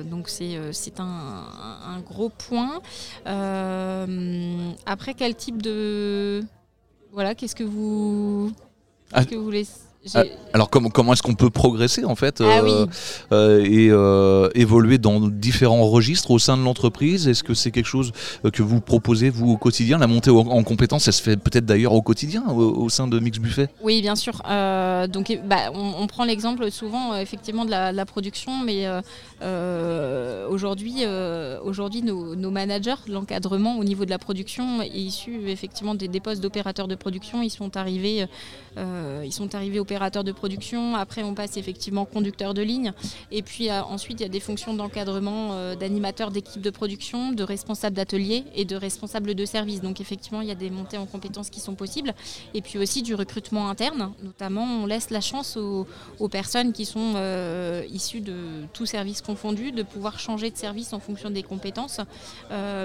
donc 0.10 0.30
c'est 0.30 1.00
un, 1.00 1.44
un, 1.86 2.00
gros 2.00 2.30
point. 2.30 2.82
après 4.86 5.14
quel 5.14 5.36
type 5.36 5.62
de, 5.62 6.44
voilà, 7.12 7.36
qu'est-ce 7.36 7.56
que 7.56 7.64
vous, 7.64 8.52
ah. 9.12 9.26
que 9.26 9.36
vous 9.36 9.44
voulez 9.44 9.66
alors 10.54 10.70
comment, 10.70 10.90
comment 10.90 11.14
est-ce 11.14 11.22
qu'on 11.22 11.36
peut 11.36 11.52
progresser 11.52 12.06
en 12.06 12.16
fait 12.16 12.42
ah 12.42 12.62
euh, 12.64 12.88
euh, 13.32 13.64
et 13.64 13.90
euh, 13.92 14.50
évoluer 14.56 14.98
dans 14.98 15.20
différents 15.20 15.88
registres 15.88 16.32
au 16.32 16.40
sein 16.40 16.58
de 16.58 16.64
l'entreprise? 16.64 17.28
Est-ce 17.28 17.44
que 17.44 17.54
c'est 17.54 17.72
quelque 17.72 17.86
chose 17.86 18.12
que 18.52 18.64
vous 18.64 18.82
proposez 18.82 19.30
vous 19.30 19.52
au 19.52 19.58
quotidien? 19.58 20.00
La 20.00 20.08
montée 20.08 20.32
en 20.32 20.64
compétence, 20.64 21.08
elle 21.08 21.14
se 21.14 21.22
fait 21.22 21.38
peut-être 21.38 21.66
d'ailleurs 21.66 21.94
au 21.94 22.02
quotidien 22.02 22.44
au, 22.50 22.90
sein 22.90 23.08
de 23.08 23.20
Mix 23.20 23.38
Buffet? 23.38 23.70
Oui, 23.84 24.02
bien 24.02 24.16
sûr. 24.16 24.42
donc 25.10 25.40
bah, 25.46 25.72
on, 25.74 26.08
prend 26.08 26.26
l'exemple 26.26 26.72
souvent 26.72 27.16
effectivement 27.16 27.66
de 27.66 27.72
la, 27.72 28.06
production, 28.06 28.52
mais 28.66 28.88
aujourd'hui, 30.50 31.06
aujourd'hui 31.64 32.02
nos, 32.02 32.52
managers, 32.52 32.96
l'encadrement 33.08 33.78
au 33.78 33.84
niveau 33.84 34.06
de 34.06 34.10
la 34.10 34.20
production 34.20 34.82
est 34.82 34.90
issu 34.90 35.48
effectivement 35.48 35.94
des, 35.94 36.08
des 36.08 36.20
postes 36.20 36.42
d'opérateurs 36.42 36.88
de 36.88 36.96
production. 36.96 37.44
Ils 37.44 37.52
sont 37.52 37.78
arrivés, 37.78 38.26
ils 38.78 39.34
sont 39.34 39.54
arrivés 39.56 39.80
au 39.80 39.86
opérateur 39.92 40.24
de 40.24 40.32
production. 40.32 40.96
Après, 40.96 41.22
on 41.22 41.34
passe 41.34 41.58
effectivement 41.58 42.06
conducteur 42.06 42.54
de 42.54 42.62
ligne. 42.62 42.94
Et 43.30 43.42
puis 43.42 43.70
euh, 43.70 43.84
ensuite, 43.84 44.22
il 44.22 44.24
y 44.24 44.26
a 44.26 44.30
des 44.30 44.40
fonctions 44.40 44.74
d'encadrement 44.74 45.50
euh, 45.52 45.76
d'animateur 45.76 46.32
d'équipe 46.32 46.62
de 46.62 46.70
production, 46.70 47.34
de 47.34 47.44
responsable 47.44 47.98
d'atelier 47.98 48.46
et 48.56 48.64
de 48.64 48.78
responsable 48.78 49.36
de 49.36 49.46
service. 49.46 49.82
Donc 49.82 50.00
effectivement, 50.00 50.40
il 50.40 50.48
y 50.48 50.52
a 50.52 50.56
des 50.56 50.70
montées 50.70 50.98
en 50.98 51.06
compétences 51.06 51.50
qui 51.50 51.60
sont 51.60 51.76
possibles. 51.76 52.14
Et 52.54 52.62
puis 52.62 52.80
aussi 52.80 53.02
du 53.02 53.16
recrutement 53.16 53.70
interne. 53.70 54.14
Notamment, 54.24 54.64
on 54.64 54.86
laisse 54.86 55.10
la 55.10 55.20
chance 55.20 55.58
aux, 55.58 55.86
personnes 56.30 56.72
qui 56.72 56.86
sont 56.86 57.16
euh, 57.18 57.84
issues 57.92 58.22
de 58.22 58.64
tous 58.72 58.86
services 58.86 59.22
confondus 59.22 59.74
de 59.74 59.84
pouvoir 59.84 60.20
changer 60.20 60.52
de 60.52 60.56
service 60.56 60.94
en 60.94 61.02
fonction 61.02 61.30
des 61.32 61.44
compétences. 61.44 62.00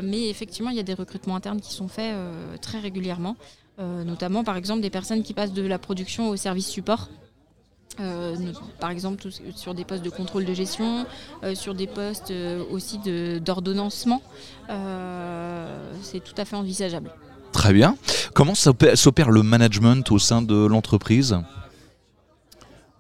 mais 0.02 0.29
effectivement, 0.29 0.70
il 0.70 0.76
y 0.76 0.81
a 0.81 0.88
des 0.93 0.94
recrutements 0.94 1.37
internes 1.37 1.61
qui 1.61 1.73
sont 1.73 1.87
faits 1.87 2.17
très 2.61 2.81
régulièrement. 2.81 3.37
Euh, 3.78 4.05
notamment 4.05 4.43
par 4.43 4.56
exemple 4.56 4.81
des 4.81 4.88
personnes 4.88 5.23
qui 5.23 5.34
passent 5.34 5.52
de 5.52 5.67
la 5.67 5.78
production 5.78 6.31
au 6.31 6.37
service 6.37 6.67
support. 6.67 7.08
Euh, 7.99 8.37
par 8.78 8.90
exemple 8.90 9.25
sur 9.55 9.73
des 9.73 9.84
postes 9.84 10.05
de 10.05 10.11
contrôle 10.11 10.44
de 10.44 10.52
gestion, 10.52 11.06
euh, 11.44 11.55
sur 11.55 11.75
des 11.75 11.87
postes 11.87 12.32
aussi 12.70 12.99
d'ordonnancement. 13.40 14.23
C'est 16.02 16.23
tout 16.23 16.35
à 16.37 16.45
fait 16.45 16.56
envisageable. 16.56 17.11
Très 17.52 17.73
bien. 17.73 17.97
Comment 18.35 18.54
s'opère 18.54 19.30
le 19.30 19.42
management 19.42 20.11
au 20.11 20.18
sein 20.18 20.42
de 20.42 20.66
l'entreprise? 20.66 21.38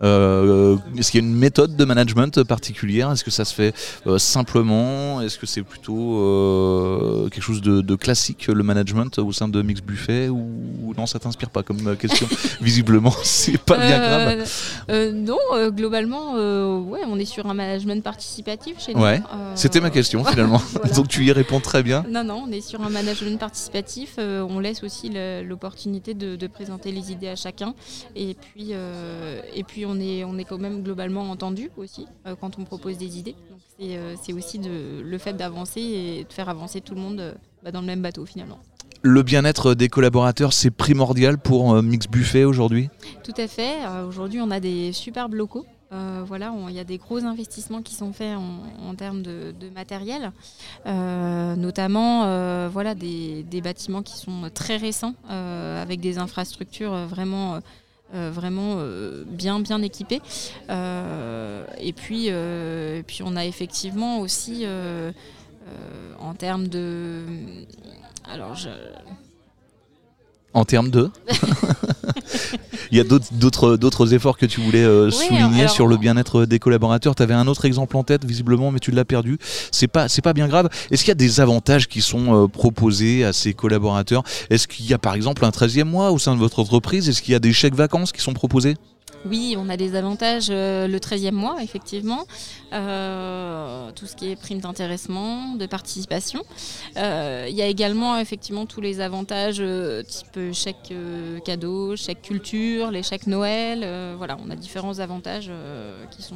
Euh, 0.02 0.76
est-ce 0.98 1.10
qu'il 1.10 1.22
y 1.22 1.24
a 1.24 1.26
une 1.26 1.34
méthode 1.34 1.76
de 1.76 1.84
management 1.84 2.42
particulière? 2.42 3.10
Est-ce 3.12 3.24
que 3.24 3.30
ça 3.30 3.44
se 3.44 3.54
fait 3.54 3.74
euh, 4.06 4.18
simplement? 4.18 5.22
Est-ce 5.22 5.38
que 5.38 5.46
c'est 5.46 5.62
plutôt 5.62 6.18
euh, 6.18 7.28
quelque 7.30 7.42
chose 7.42 7.62
de, 7.62 7.96
classique, 7.96 8.48
le 8.48 8.62
management 8.62 9.18
au 9.18 9.32
sein 9.32 9.48
de 9.48 9.62
Mix 9.62 9.80
Buffet 9.80 10.28
Ou 10.28 10.92
non, 10.96 11.06
ça 11.06 11.18
t'inspire 11.18 11.50
pas 11.50 11.62
comme 11.62 11.96
question? 11.96 12.28
Visiblement, 12.60 13.14
c'est 13.22 13.58
pas 13.58 13.78
bien 13.78 13.98
grave. 13.98 15.12
non, 15.14 15.38
globalement, 15.70 16.34
ouais, 16.34 17.00
on 17.06 17.18
est 17.18 17.24
sur 17.24 17.46
un 17.46 17.54
management 17.54 18.02
participatif 18.02 18.76
chez 18.78 18.94
nous. 18.94 19.00
Ouais, 19.00 19.22
c'était 19.54 19.80
ma 19.80 19.90
question 19.90 20.24
finalement. 20.24 20.60
Donc 20.94 21.08
tu 21.08 21.24
y 21.24 21.32
réponds 21.32 21.60
très 21.60 21.82
bien. 21.82 22.04
Non, 22.10 22.24
non, 22.24 22.44
on 22.46 22.52
est 22.52 22.60
sur 22.60 22.82
un 22.82 22.90
management 22.90 23.38
participatif. 23.38 24.16
on 24.18 24.58
laisse 24.58 24.82
aussi 24.82 25.10
l'opportunité 25.44 26.14
de, 26.14 26.36
de, 26.36 26.46
présenter 26.46 26.92
les 26.92 27.12
idées 27.12 27.28
à 27.28 27.36
chacun. 27.36 27.74
Et 28.14 28.34
puis, 28.34 28.72
et 29.54 29.64
puis 29.64 29.85
on 29.86 29.98
est, 30.00 30.24
on 30.24 30.38
est 30.38 30.44
quand 30.44 30.58
même 30.58 30.82
globalement 30.82 31.30
entendu 31.30 31.70
aussi 31.76 32.06
euh, 32.26 32.34
quand 32.38 32.58
on 32.58 32.64
propose 32.64 32.98
des 32.98 33.18
idées. 33.18 33.34
Euh, 33.80 34.14
c'est 34.22 34.32
aussi 34.32 34.58
de, 34.58 35.02
le 35.02 35.18
fait 35.18 35.34
d'avancer 35.34 35.80
et 35.80 36.24
de 36.24 36.32
faire 36.32 36.48
avancer 36.48 36.80
tout 36.80 36.94
le 36.94 37.00
monde 37.00 37.20
euh, 37.20 37.32
bah, 37.62 37.70
dans 37.70 37.80
le 37.80 37.86
même 37.86 38.02
bateau 38.02 38.24
finalement. 38.26 38.58
Le 39.02 39.22
bien-être 39.22 39.74
des 39.74 39.88
collaborateurs, 39.88 40.52
c'est 40.52 40.70
primordial 40.70 41.38
pour 41.38 41.80
Mix 41.82 42.08
Buffet 42.08 42.44
aujourd'hui? 42.44 42.88
Tout 43.22 43.34
à 43.36 43.46
fait. 43.46 43.74
aujourd'hui, 44.08 44.40
on 44.40 44.50
a 44.50 44.58
des 44.58 44.92
superbes 44.92 45.34
locaux. 45.34 45.64
voilà, 46.24 46.52
il 46.68 46.74
y 46.74 46.80
a 46.80 46.84
des 46.84 46.98
gros 46.98 47.22
investissements 47.24 47.82
qui 47.82 47.94
sont 47.94 48.12
faits 48.12 48.36
en, 48.36 48.94
termes 48.96 49.22
de, 49.22 49.54
matériel, 49.74 50.32
notamment 50.86 52.68
voilà, 52.68 52.96
des, 52.96 53.44
des, 53.44 53.60
bâtiments 53.60 54.02
qui 54.02 54.16
sont 54.16 54.50
très 54.52 54.76
récents, 54.76 55.14
avec 55.28 56.00
des 56.00 56.18
infrastructures 56.18 57.06
vraiment 57.06 57.60
euh, 58.14 58.30
vraiment 58.32 58.76
euh, 58.78 59.24
bien 59.26 59.58
bien 59.60 59.82
équipé. 59.82 60.20
Euh, 60.70 61.64
et 61.78 61.92
puis, 61.92 62.30
puis 63.06 63.22
on 63.24 63.36
a 63.36 63.44
effectivement 63.44 64.20
aussi 64.20 64.64
en 66.18 66.34
termes 66.34 66.68
de 66.68 67.22
Alors, 68.24 68.54
je... 68.54 68.68
En 70.56 70.64
termes 70.64 70.90
de 70.90 71.10
Il 72.90 72.96
y 72.96 73.00
a 73.00 73.04
d'autres 73.04 74.14
efforts 74.14 74.38
que 74.38 74.46
tu 74.46 74.62
voulais 74.62 74.84
euh, 74.84 75.10
souligner 75.10 75.68
sur 75.68 75.86
le 75.86 75.98
bien-être 75.98 76.46
des 76.46 76.58
collaborateurs. 76.58 77.14
Tu 77.14 77.22
avais 77.22 77.34
un 77.34 77.46
autre 77.46 77.66
exemple 77.66 77.94
en 77.94 78.04
tête, 78.04 78.24
visiblement, 78.24 78.70
mais 78.70 78.78
tu 78.78 78.90
l'as 78.90 79.04
perdu. 79.04 79.38
C'est 79.70 79.86
pas, 79.86 80.06
pas 80.22 80.32
bien 80.32 80.48
grave. 80.48 80.70
Est-ce 80.90 81.02
qu'il 81.02 81.10
y 81.10 81.12
a 81.12 81.14
des 81.14 81.40
avantages 81.40 81.88
qui 81.88 82.00
sont 82.00 82.44
euh, 82.44 82.48
proposés 82.48 83.22
à 83.22 83.34
ces 83.34 83.52
collaborateurs? 83.52 84.22
Est-ce 84.48 84.66
qu'il 84.66 84.86
y 84.86 84.94
a 84.94 84.98
par 84.98 85.14
exemple 85.14 85.44
un 85.44 85.50
13e 85.50 85.84
mois 85.84 86.10
au 86.10 86.18
sein 86.18 86.34
de 86.34 86.40
votre 86.40 86.58
entreprise? 86.58 87.06
Est-ce 87.06 87.20
qu'il 87.20 87.32
y 87.32 87.36
a 87.36 87.40
des 87.40 87.52
chèques 87.52 87.74
vacances 87.74 88.12
qui 88.12 88.22
sont 88.22 88.32
proposés? 88.32 88.76
Oui, 89.24 89.56
on 89.58 89.68
a 89.68 89.76
des 89.76 89.94
avantages 89.94 90.48
euh, 90.50 90.86
le 90.86 90.98
13e 90.98 91.32
mois, 91.32 91.56
effectivement. 91.62 92.26
Euh, 92.72 93.90
tout 93.92 94.06
ce 94.06 94.16
qui 94.16 94.30
est 94.30 94.36
prime 94.36 94.60
d'intéressement, 94.60 95.54
de 95.54 95.66
participation. 95.66 96.42
Euh, 96.96 97.46
il 97.48 97.56
y 97.56 97.62
a 97.62 97.66
également 97.66 98.18
effectivement 98.18 98.66
tous 98.66 98.80
les 98.80 99.00
avantages 99.00 99.62
type 100.06 100.52
chèque 100.52 100.92
cadeau, 101.44 101.96
chèque 101.96 102.22
culture, 102.22 102.90
les 102.90 103.02
chèques 103.02 103.26
Noël. 103.26 103.86
voilà, 104.16 104.36
on 104.44 104.50
a 104.50 104.56
différents 104.56 104.98
avantages 104.98 105.50
qui, 106.10 106.22
sont, 106.22 106.34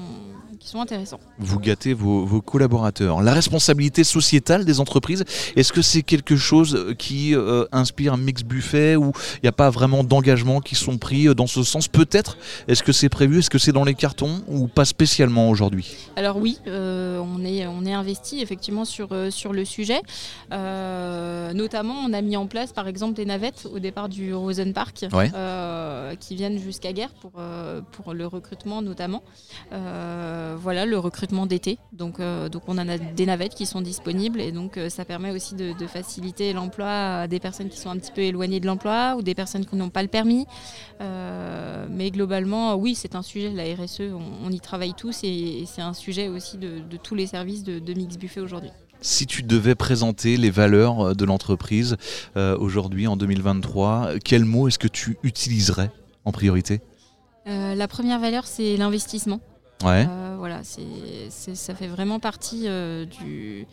qui 0.59 0.69
sont 0.69 0.81
intéressants. 0.81 1.21
Vous 1.39 1.59
gâtez 1.59 1.95
vos, 1.95 2.25
vos 2.25 2.41
collaborateurs. 2.41 3.21
La 3.23 3.35
responsabilité 3.35 4.05
sociétale 4.05 4.65
des 4.65 4.81
entreprises, 4.81 5.25
est-ce 5.57 5.73
que 5.73 5.83
c'est 5.83 6.03
quelque 6.03 6.37
chose 6.37 6.95
qui 6.99 7.35
inspire 7.73 8.15
un 8.15 8.19
mix 8.19 8.43
buffet 8.43 8.97
ou 8.97 9.13
il 9.35 9.41
n'y 9.45 9.49
a 9.49 9.53
pas 9.53 9.71
vraiment 9.71 10.05
d'engagement 10.05 10.61
qui 10.61 10.77
sont 10.77 10.97
pris 10.97 11.33
dans 11.35 11.49
ce 11.49 11.63
sens? 11.65 11.89
Peut-être 11.89 12.37
est-ce 12.69 12.83
que 12.83 12.93
c'est 12.93 13.09
prévu? 13.09 13.39
Est-ce 13.39 13.51
que 13.51 13.59
c'est 13.59 13.73
dans 13.73 13.85
les 13.85 13.95
cartons 13.95 14.43
ou 14.49 14.67
pas 14.67 14.85
spécialement 14.85 15.51
aujourd'hui? 15.51 15.97
Alors 16.17 16.37
oui, 16.37 16.59
euh, 16.67 17.19
on, 17.19 17.45
est, 17.45 17.67
on 17.67 17.85
est 17.85 17.93
investi 17.93 18.41
effectivement 18.41 18.85
sur, 18.85 19.09
euh, 19.13 19.31
sur 19.31 19.53
le 19.53 19.65
sujet. 19.65 20.03
Euh, 20.53 21.53
notamment, 21.53 21.95
on 21.95 22.13
a 22.13 22.21
mis 22.21 22.37
en 22.37 22.47
place 22.47 22.73
par 22.73 22.89
exemple 22.89 23.15
des 23.15 23.25
navettes 23.25 23.67
au 23.73 23.79
départ 23.79 24.09
du 24.09 24.35
Rosen 24.35 24.73
Park 24.73 25.07
qui 26.21 26.35
viennent 26.37 26.59
jusqu'à 26.59 26.93
Guerre 26.93 27.13
pour, 27.21 27.33
pour 27.93 28.15
le 28.15 28.27
recrutement 28.27 28.83
notamment. 28.83 29.23
voilà, 29.71 30.87
le 30.87 30.99
recrutement 30.99 31.47
d'été. 31.47 31.79
Donc, 31.93 32.21
donc 32.21 32.63
on 32.69 32.79
en 32.79 32.89
a 32.89 32.99
des 32.99 33.27
navettes 33.27 33.55
qui 33.55 33.67
sont 33.67 33.81
disponibles 33.81 34.41
et 34.41 34.53
donc 34.53 34.79
ça 34.89 35.05
permet 35.05 35.31
aussi 35.31 35.55
de, 35.55 35.73
de 35.79 35.87
faciliter 35.87 36.53
l'emploi 36.53 37.21
à 37.21 37.29
des 37.29 37.41
personnes 37.41 37.69
qui 37.69 37.79
sont 37.79 37.91
un 37.91 37.97
petit 37.97 38.13
peu 38.13 38.23
éloignées 38.23 38.61
de 38.61 38.67
l'emploi 38.67 39.15
ou 39.17 39.23
des 39.23 39.35
personnes 39.35 39.65
qui 39.65 39.77
n'ont 39.77 39.91
pas 39.91 40.03
le 40.03 40.09
permis. 40.09 40.47
mais 41.01 42.11
globalement, 42.11 42.50
oui, 42.77 42.95
c'est 42.95 43.15
un 43.15 43.23
sujet, 43.23 43.51
la 43.51 43.65
RSE, 43.75 44.03
on, 44.45 44.51
y 44.51 44.61
travaille 44.61 44.95
tous 44.95 45.21
et, 45.23 45.65
c'est 45.67 45.83
un 45.83 45.95
sujet 45.95 46.29
aussi 46.29 46.59
de, 46.59 46.83
tous 47.03 47.15
les 47.15 47.27
services 47.27 47.63
de, 47.63 47.95
Mix 47.95 48.17
Buffet 48.17 48.41
aujourd'hui. 48.41 48.71
Si 49.03 49.27
tu 49.27 49.43
devais 49.43 49.75
présenter 49.75 50.37
les 50.37 50.51
valeurs 50.51 51.01
euh, 51.01 51.15
de 51.15 51.25
l'entreprise 51.25 51.97
euh, 52.37 52.57
aujourd'hui, 52.59 53.07
en 53.07 53.17
2023, 53.17 54.19
quel 54.23 54.45
mot 54.45 54.69
est-ce 54.69 54.79
que 54.79 54.89
tu 54.89 55.17
utiliserais 55.23 55.91
en 56.27 56.33
priorité? 56.33 56.83
Euh, 57.47 57.75
La 57.75 57.89
première 57.89 58.21
valeur, 58.21 58.47
c'est 58.47 58.77
l'investissement. 58.77 59.41
Ouais. 59.83 60.07
voilà, 60.37 60.61
ça 60.63 61.75
fait 61.75 61.87
vraiment 61.87 62.21
partie 62.21 62.67
du 63.07 63.67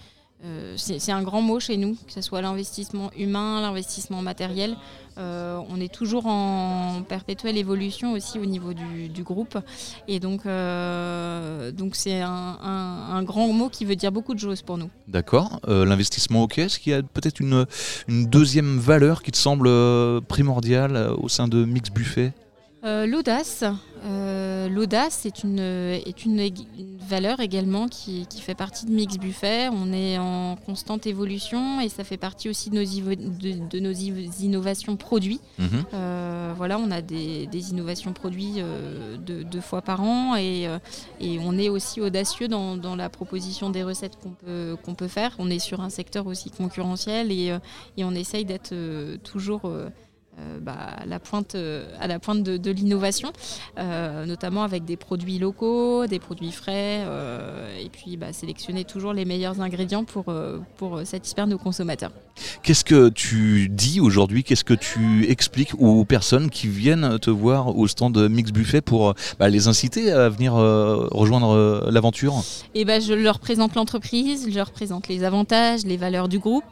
euh, 0.46 0.76
c'est 0.78 1.12
un 1.12 1.24
grand 1.24 1.42
mot 1.42 1.60
chez 1.60 1.78
nous, 1.78 1.96
que 1.96 2.14
ce 2.14 2.22
soit 2.22 2.42
l'investissement 2.42 3.10
humain, 3.18 3.60
l'investissement 3.62 4.22
matériel. 4.22 4.76
Euh, 5.18 5.60
on 5.70 5.82
est 5.82 5.92
toujours 5.92 6.28
en 6.28 7.02
perpétuelle 7.02 7.58
évolution 7.58 8.14
aussi 8.14 8.38
au 8.38 8.46
niveau 8.46 8.74
du, 8.74 9.24
groupe. 9.24 9.58
Et 10.08 10.20
donc, 10.20 10.46
euh, 10.46 11.72
donc 11.72 11.96
c'est 11.96 12.22
un, 12.22 13.24
grand 13.24 13.52
mot 13.52 13.70
qui 13.70 13.84
veut 13.84 13.96
dire 13.96 14.12
beaucoup 14.12 14.36
de 14.36 14.40
choses 14.40 14.62
pour 14.62 14.78
nous. 14.78 14.92
D'accord. 15.08 15.60
l'investissement, 15.68 16.44
ok. 16.44 16.60
Est-ce 16.60 16.80
qu'il 16.80 16.92
y 16.92 16.96
a 16.96 17.02
peut-être 17.02 17.40
une, 17.40 17.66
une, 18.08 18.28
deuxième 18.28 18.78
valeur 18.78 19.24
qui 19.24 19.32
te 19.32 19.38
semble 19.38 19.70
primordiale 20.28 21.14
au 21.18 21.30
sein 21.30 21.48
de 21.48 21.66
Mix 21.66 21.90
Buffet? 21.90 22.34
L'audace. 22.84 23.64
Euh, 24.68 24.70
l'audace 24.70 25.26
est, 25.26 25.44
une, 25.44 25.60
est 25.60 26.26
une, 26.26 26.50
valeur 27.08 27.40
également 27.40 27.88
qui, 27.88 28.28
fait 28.40 28.56
partie 28.56 28.86
de 28.86 28.92
Mix 28.92 29.18
Buffet. 29.18 29.70
On 29.70 29.92
est 29.94 30.18
en 30.18 30.56
constante 30.56 31.08
évolution 31.08 31.80
et 31.82 31.90
ça 31.90 32.04
fait 32.04 32.18
partie 32.18 32.50
aussi 32.50 32.70
de 32.70 32.76
nos, 32.76 33.68
de, 33.70 33.80
nos 33.80 33.92
innovations 33.92 34.96
produits. 34.98 35.40
Mhm. 35.58 35.86
Euh, 35.94 36.54
voilà, 36.56 36.80
on 36.80 36.92
a 36.92 37.02
des, 37.02 37.48
innovations 37.72 38.14
produits 38.14 38.56
euh, 38.58 39.18
deux, 39.18 39.62
fois 39.62 39.82
par 39.82 40.02
an 40.02 40.36
et, 40.38 40.68
et, 41.20 41.40
on 41.40 41.58
est 41.58 41.70
aussi 41.70 42.02
audacieux 42.02 42.48
dans, 42.48 42.96
la 42.96 43.10
proposition 43.10 43.70
des 43.70 43.84
recettes 43.84 44.18
qu'on 44.22 44.32
peut, 44.32 44.78
qu'on 44.84 44.96
peut 44.96 45.08
faire. 45.08 45.36
On 45.40 45.50
est 45.50 45.60
sur 45.60 45.82
un 45.82 45.90
secteur 45.90 46.28
aussi 46.28 46.52
concurrentiel 46.52 47.32
et, 47.32 47.56
et 47.98 48.04
on 48.04 48.12
essaye 48.12 48.46
d'être 48.46 48.74
toujours 49.24 49.72
euh, 50.40 50.60
bah, 50.62 50.76
à 51.02 51.06
la 51.08 51.20
pointe, 51.20 51.56
euh, 51.56 51.88
à 52.00 52.06
la 52.06 52.20
pointe 52.20 52.44
de, 52.44 52.72
l'innovation, 52.72 53.34
euh, 53.80 54.28
notamment 54.28 54.62
avec 54.62 54.86
des 54.86 54.96
produits 54.96 55.40
locaux, 55.40 56.06
des 56.06 56.20
produits 56.20 56.52
frais, 56.52 57.04
et 57.82 57.90
puis 57.90 58.18
bah, 58.18 58.34
sélectionner 58.34 58.84
toujours 58.84 59.14
les 59.14 59.26
meilleurs 59.26 59.62
ingrédients 59.62 60.04
pour, 60.04 60.26
pour 60.78 61.02
satisfaire 61.06 61.48
nos 61.48 61.58
consommateurs. 61.58 62.12
Qu'est-ce 62.62 62.86
que 62.86 63.10
tu 63.10 63.68
dis 63.70 64.00
aujourd'hui? 64.00 64.44
Qu'est-ce 64.44 64.64
que 64.64 64.76
tu 64.76 65.28
expliques 65.28 65.74
aux 65.80 66.06
personnes 66.06 66.52
qui 66.52 66.68
viennent 66.68 67.18
te 67.18 67.32
voir 67.32 67.76
au 67.76 67.88
stand 67.88 68.16
Mix 68.30 68.52
Buffet 68.52 68.82
pour 68.82 69.16
bah, 69.40 69.50
les 69.50 69.68
inciter 69.68 70.12
à 70.12 70.30
venir 70.30 70.54
rejoindre 70.54 71.90
l'aventure? 71.90 72.36
Et 72.76 72.86
bah, 72.86 73.00
Je 73.00 73.14
leur 73.14 73.40
présente 73.40 73.74
l'entreprise, 73.74 74.48
je 74.50 74.56
leur 74.56 74.70
présente 74.70 75.08
les 75.08 75.24
avantages, 75.24 75.84
les 75.84 75.98
valeurs 75.98 76.28
du 76.28 76.38
groupe, 76.38 76.66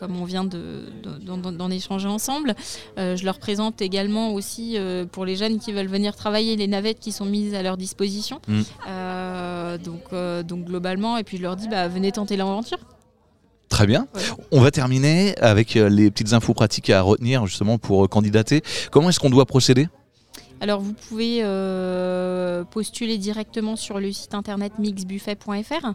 comme 0.00 0.20
on 0.20 0.24
vient 0.24 0.44
d'en 0.44 1.70
échanger 1.70 2.08
ensemble. 2.08 2.56
Euh, 2.98 3.16
je 3.16 3.24
leur 3.24 3.38
présente 3.38 3.82
également 3.82 4.32
aussi 4.32 4.74
euh, 4.76 5.04
pour 5.04 5.24
les 5.24 5.36
jeunes 5.36 5.58
qui 5.58 5.72
veulent 5.72 5.86
venir 5.86 6.16
travailler 6.16 6.56
les 6.56 6.66
navettes 6.66 6.98
qui 6.98 7.12
sont 7.12 7.26
mises 7.26 7.54
à 7.54 7.62
leur 7.62 7.76
disposition. 7.76 8.40
Mm. 8.48 8.60
Euh, 8.88 9.78
donc, 9.78 10.02
donc 10.46 10.64
globalement, 10.64 11.16
et 11.16 11.24
puis 11.24 11.36
je 11.36 11.42
leur 11.42 11.56
dis 11.56 11.68
bah, 11.68 11.88
venez 11.88 12.12
tenter 12.12 12.36
l'aventure. 12.36 12.78
Très 13.68 13.86
bien. 13.86 14.06
On 14.52 14.60
va 14.60 14.70
terminer 14.70 15.36
avec 15.38 15.74
les 15.74 16.10
petites 16.10 16.32
infos 16.32 16.54
pratiques 16.54 16.88
à 16.88 17.02
retenir 17.02 17.46
justement 17.46 17.78
pour 17.78 18.08
candidater. 18.08 18.62
Comment 18.92 19.08
est-ce 19.10 19.18
qu'on 19.18 19.30
doit 19.30 19.44
procéder? 19.44 19.88
Alors 20.60 20.80
vous 20.80 20.94
pouvez 20.94 21.40
euh, 21.42 22.64
postuler 22.64 23.18
directement 23.18 23.76
sur 23.76 24.00
le 24.00 24.10
site 24.10 24.32
internet 24.34 24.78
mixbuffet.fr 24.78 25.92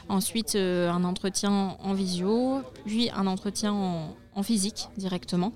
ensuite 0.09 0.55
euh, 0.55 0.89
un 0.91 1.03
entretien 1.05 1.77
en 1.83 1.95
visio, 1.95 2.61
puis 2.87 3.11
un 3.17 3.27
entretien 3.27 3.73
en 3.73 4.43
physique 4.43 4.89
directement. 4.97 5.53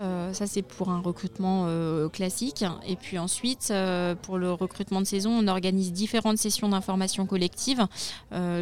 Euh, 0.00 0.32
ça, 0.32 0.46
c'est 0.46 0.62
pour 0.62 0.90
un 0.90 1.00
recrutement 1.00 1.64
euh, 1.66 2.08
classique. 2.08 2.64
Et 2.86 2.96
puis 2.96 3.18
ensuite, 3.18 3.68
euh, 3.70 4.14
pour 4.14 4.38
le 4.38 4.52
recrutement 4.52 5.00
de 5.00 5.06
saison, 5.06 5.30
on 5.30 5.46
organise 5.46 5.92
différentes 5.92 6.38
sessions 6.38 6.68
d'information 6.68 7.26
collective 7.26 7.86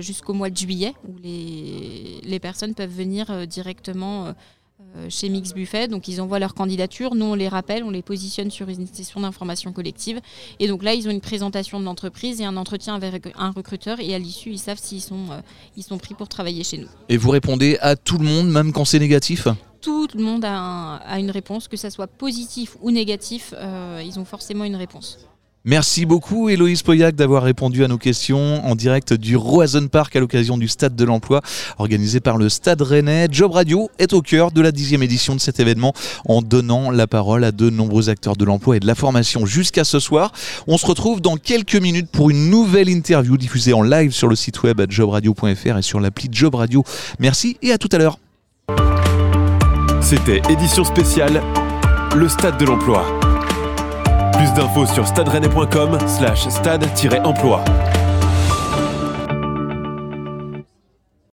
jusqu'au 0.01 0.33
mois 0.33 0.51
de 0.51 0.57
juillet, 0.57 0.95
où 1.07 1.17
les, 1.23 2.21
les 2.23 2.41
personnes 2.41 2.75
peuvent 2.75 2.91
venir 2.91 3.47
directement 3.47 4.35
chez 5.09 5.29
Mix 5.29 5.53
Buffet. 5.53 5.89
Donc, 5.89 6.09
ils 6.09 6.21
envoient 6.21 6.39
leur 6.39 6.55
candidature. 6.55 7.15
Nous, 7.15 7.25
on 7.25 7.35
les 7.35 7.49
rappelle, 7.49 7.85
on 7.85 7.91
les 7.91 8.03
positionne 8.03 8.51
sur 8.51 8.69
une 8.69 8.87
session 8.87 9.21
d'information 9.21 9.73
collective. 9.73 10.21
Et 10.59 10.67
donc 10.67 10.83
là, 10.83 10.95
ils 10.95 11.07
ont 11.07 11.11
une 11.11 11.21
présentation 11.21 11.79
de 11.79 11.85
l'entreprise 11.85 12.41
et 12.41 12.45
un 12.45 12.57
entretien 12.57 12.95
avec 12.95 13.29
un 13.37 13.51
recruteur. 13.51 14.01
Et 14.01 14.15
à 14.15 14.19
l'issue, 14.19 14.51
ils 14.51 14.59
savent 14.59 14.81
s'ils 14.81 15.03
sont, 15.03 15.27
ils 15.77 15.83
sont 15.83 15.99
pris 15.99 16.15
pour 16.15 16.29
travailler 16.29 16.65
chez 16.65 16.79
nous. 16.79 16.89
Et 17.09 17.17
vous 17.17 17.31
répondez 17.31 17.79
à 17.81 17.97
tout 17.97 18.19
le 18.19 18.25
monde, 18.25 18.51
même 18.51 18.73
quand 18.73 18.85
c'est 18.85 18.99
négatif? 18.99 19.49
Tout 19.81 20.09
le 20.15 20.23
monde 20.23 20.45
a, 20.45 21.19
une 21.19 21.31
réponse, 21.31 21.69
que 21.69 21.77
ça 21.77 21.91
soit 21.91 22.07
positif 22.07 22.77
ou 22.81 22.91
négatif, 22.91 23.55
euh, 23.57 24.03
ils 24.05 24.19
ont 24.19 24.25
forcément 24.25 24.65
une 24.65 24.77
réponse. 24.77 25.19
Merci 25.65 26.07
beaucoup 26.07 26.49
Héloïse 26.49 26.83
Poyac 26.83 27.15
d'avoir 27.15 27.43
répondu 27.43 27.85
à 27.85 27.89
nos 27.89 27.99
questions 27.99 28.65
en 28.65 28.75
direct 28.75 29.13
du 29.13 29.37
Roison 29.37 29.89
Park 29.89 30.15
à 30.17 30.21
l'occasion 30.21 30.57
du 30.57 30.69
Stade 30.69 30.97
de 30.97 31.05
l'Emploi 31.05 31.43
organisé 31.79 32.21
par 32.21 32.39
le 32.39 32.49
Stade 32.49 32.81
Rennais. 32.81 33.27
Job 33.31 33.51
Radio 33.51 33.91
est 33.99 34.13
au 34.13 34.23
cœur 34.23 34.51
de 34.53 34.63
la 34.63 34.73
dixième 34.73 35.03
édition 35.03 35.35
de 35.35 35.41
cet 35.41 35.59
événement 35.61 35.93
en 36.27 36.43
donnant 36.43 36.91
la 36.91 37.07
parole 37.07 37.45
à 37.45 37.53
de 37.53 37.71
nombreux 37.71 38.09
acteurs 38.09 38.37
de 38.37 38.45
l'emploi 38.45 38.77
et 38.77 38.81
de 38.81 38.87
la 38.87 38.95
formation 38.95 39.47
jusqu'à 39.47 39.85
ce 39.85 39.99
soir. 39.99 40.33
On 40.69 40.79
se 40.79 40.87
retrouve 40.87 41.21
dans 41.21 41.37
quelques 41.37 41.77
minutes 41.77 42.09
pour 42.11 42.31
une 42.31 42.49
nouvelle 42.49 42.89
interview 42.89 43.37
diffusée 43.37 43.75
en 43.75 43.83
live 43.83 44.13
sur 44.13 44.29
le 44.29 44.37
site 44.37 44.63
web 44.63 44.81
jobradio.fr 44.89 45.77
et 45.77 45.83
sur 45.83 46.01
l'appli 46.01 46.29
Job 46.31 46.55
Radio. 46.55 46.85
Merci 47.19 47.59
et 47.63 47.73
à 47.73 47.79
tout 47.79 47.91
à 47.93 47.99
l'heure. 47.99 48.19
C'était 50.09 50.41
édition 50.51 50.85
spéciale, 50.85 51.43
le 52.17 52.31
Stade 52.31 52.57
de 52.57 52.65
l'Emploi. 52.65 53.05
Plus 54.33 54.51
d'infos 54.55 54.87
sur 54.87 55.07
stade 55.07 55.29
slash 56.09 56.49
stade-emploi. 56.49 57.63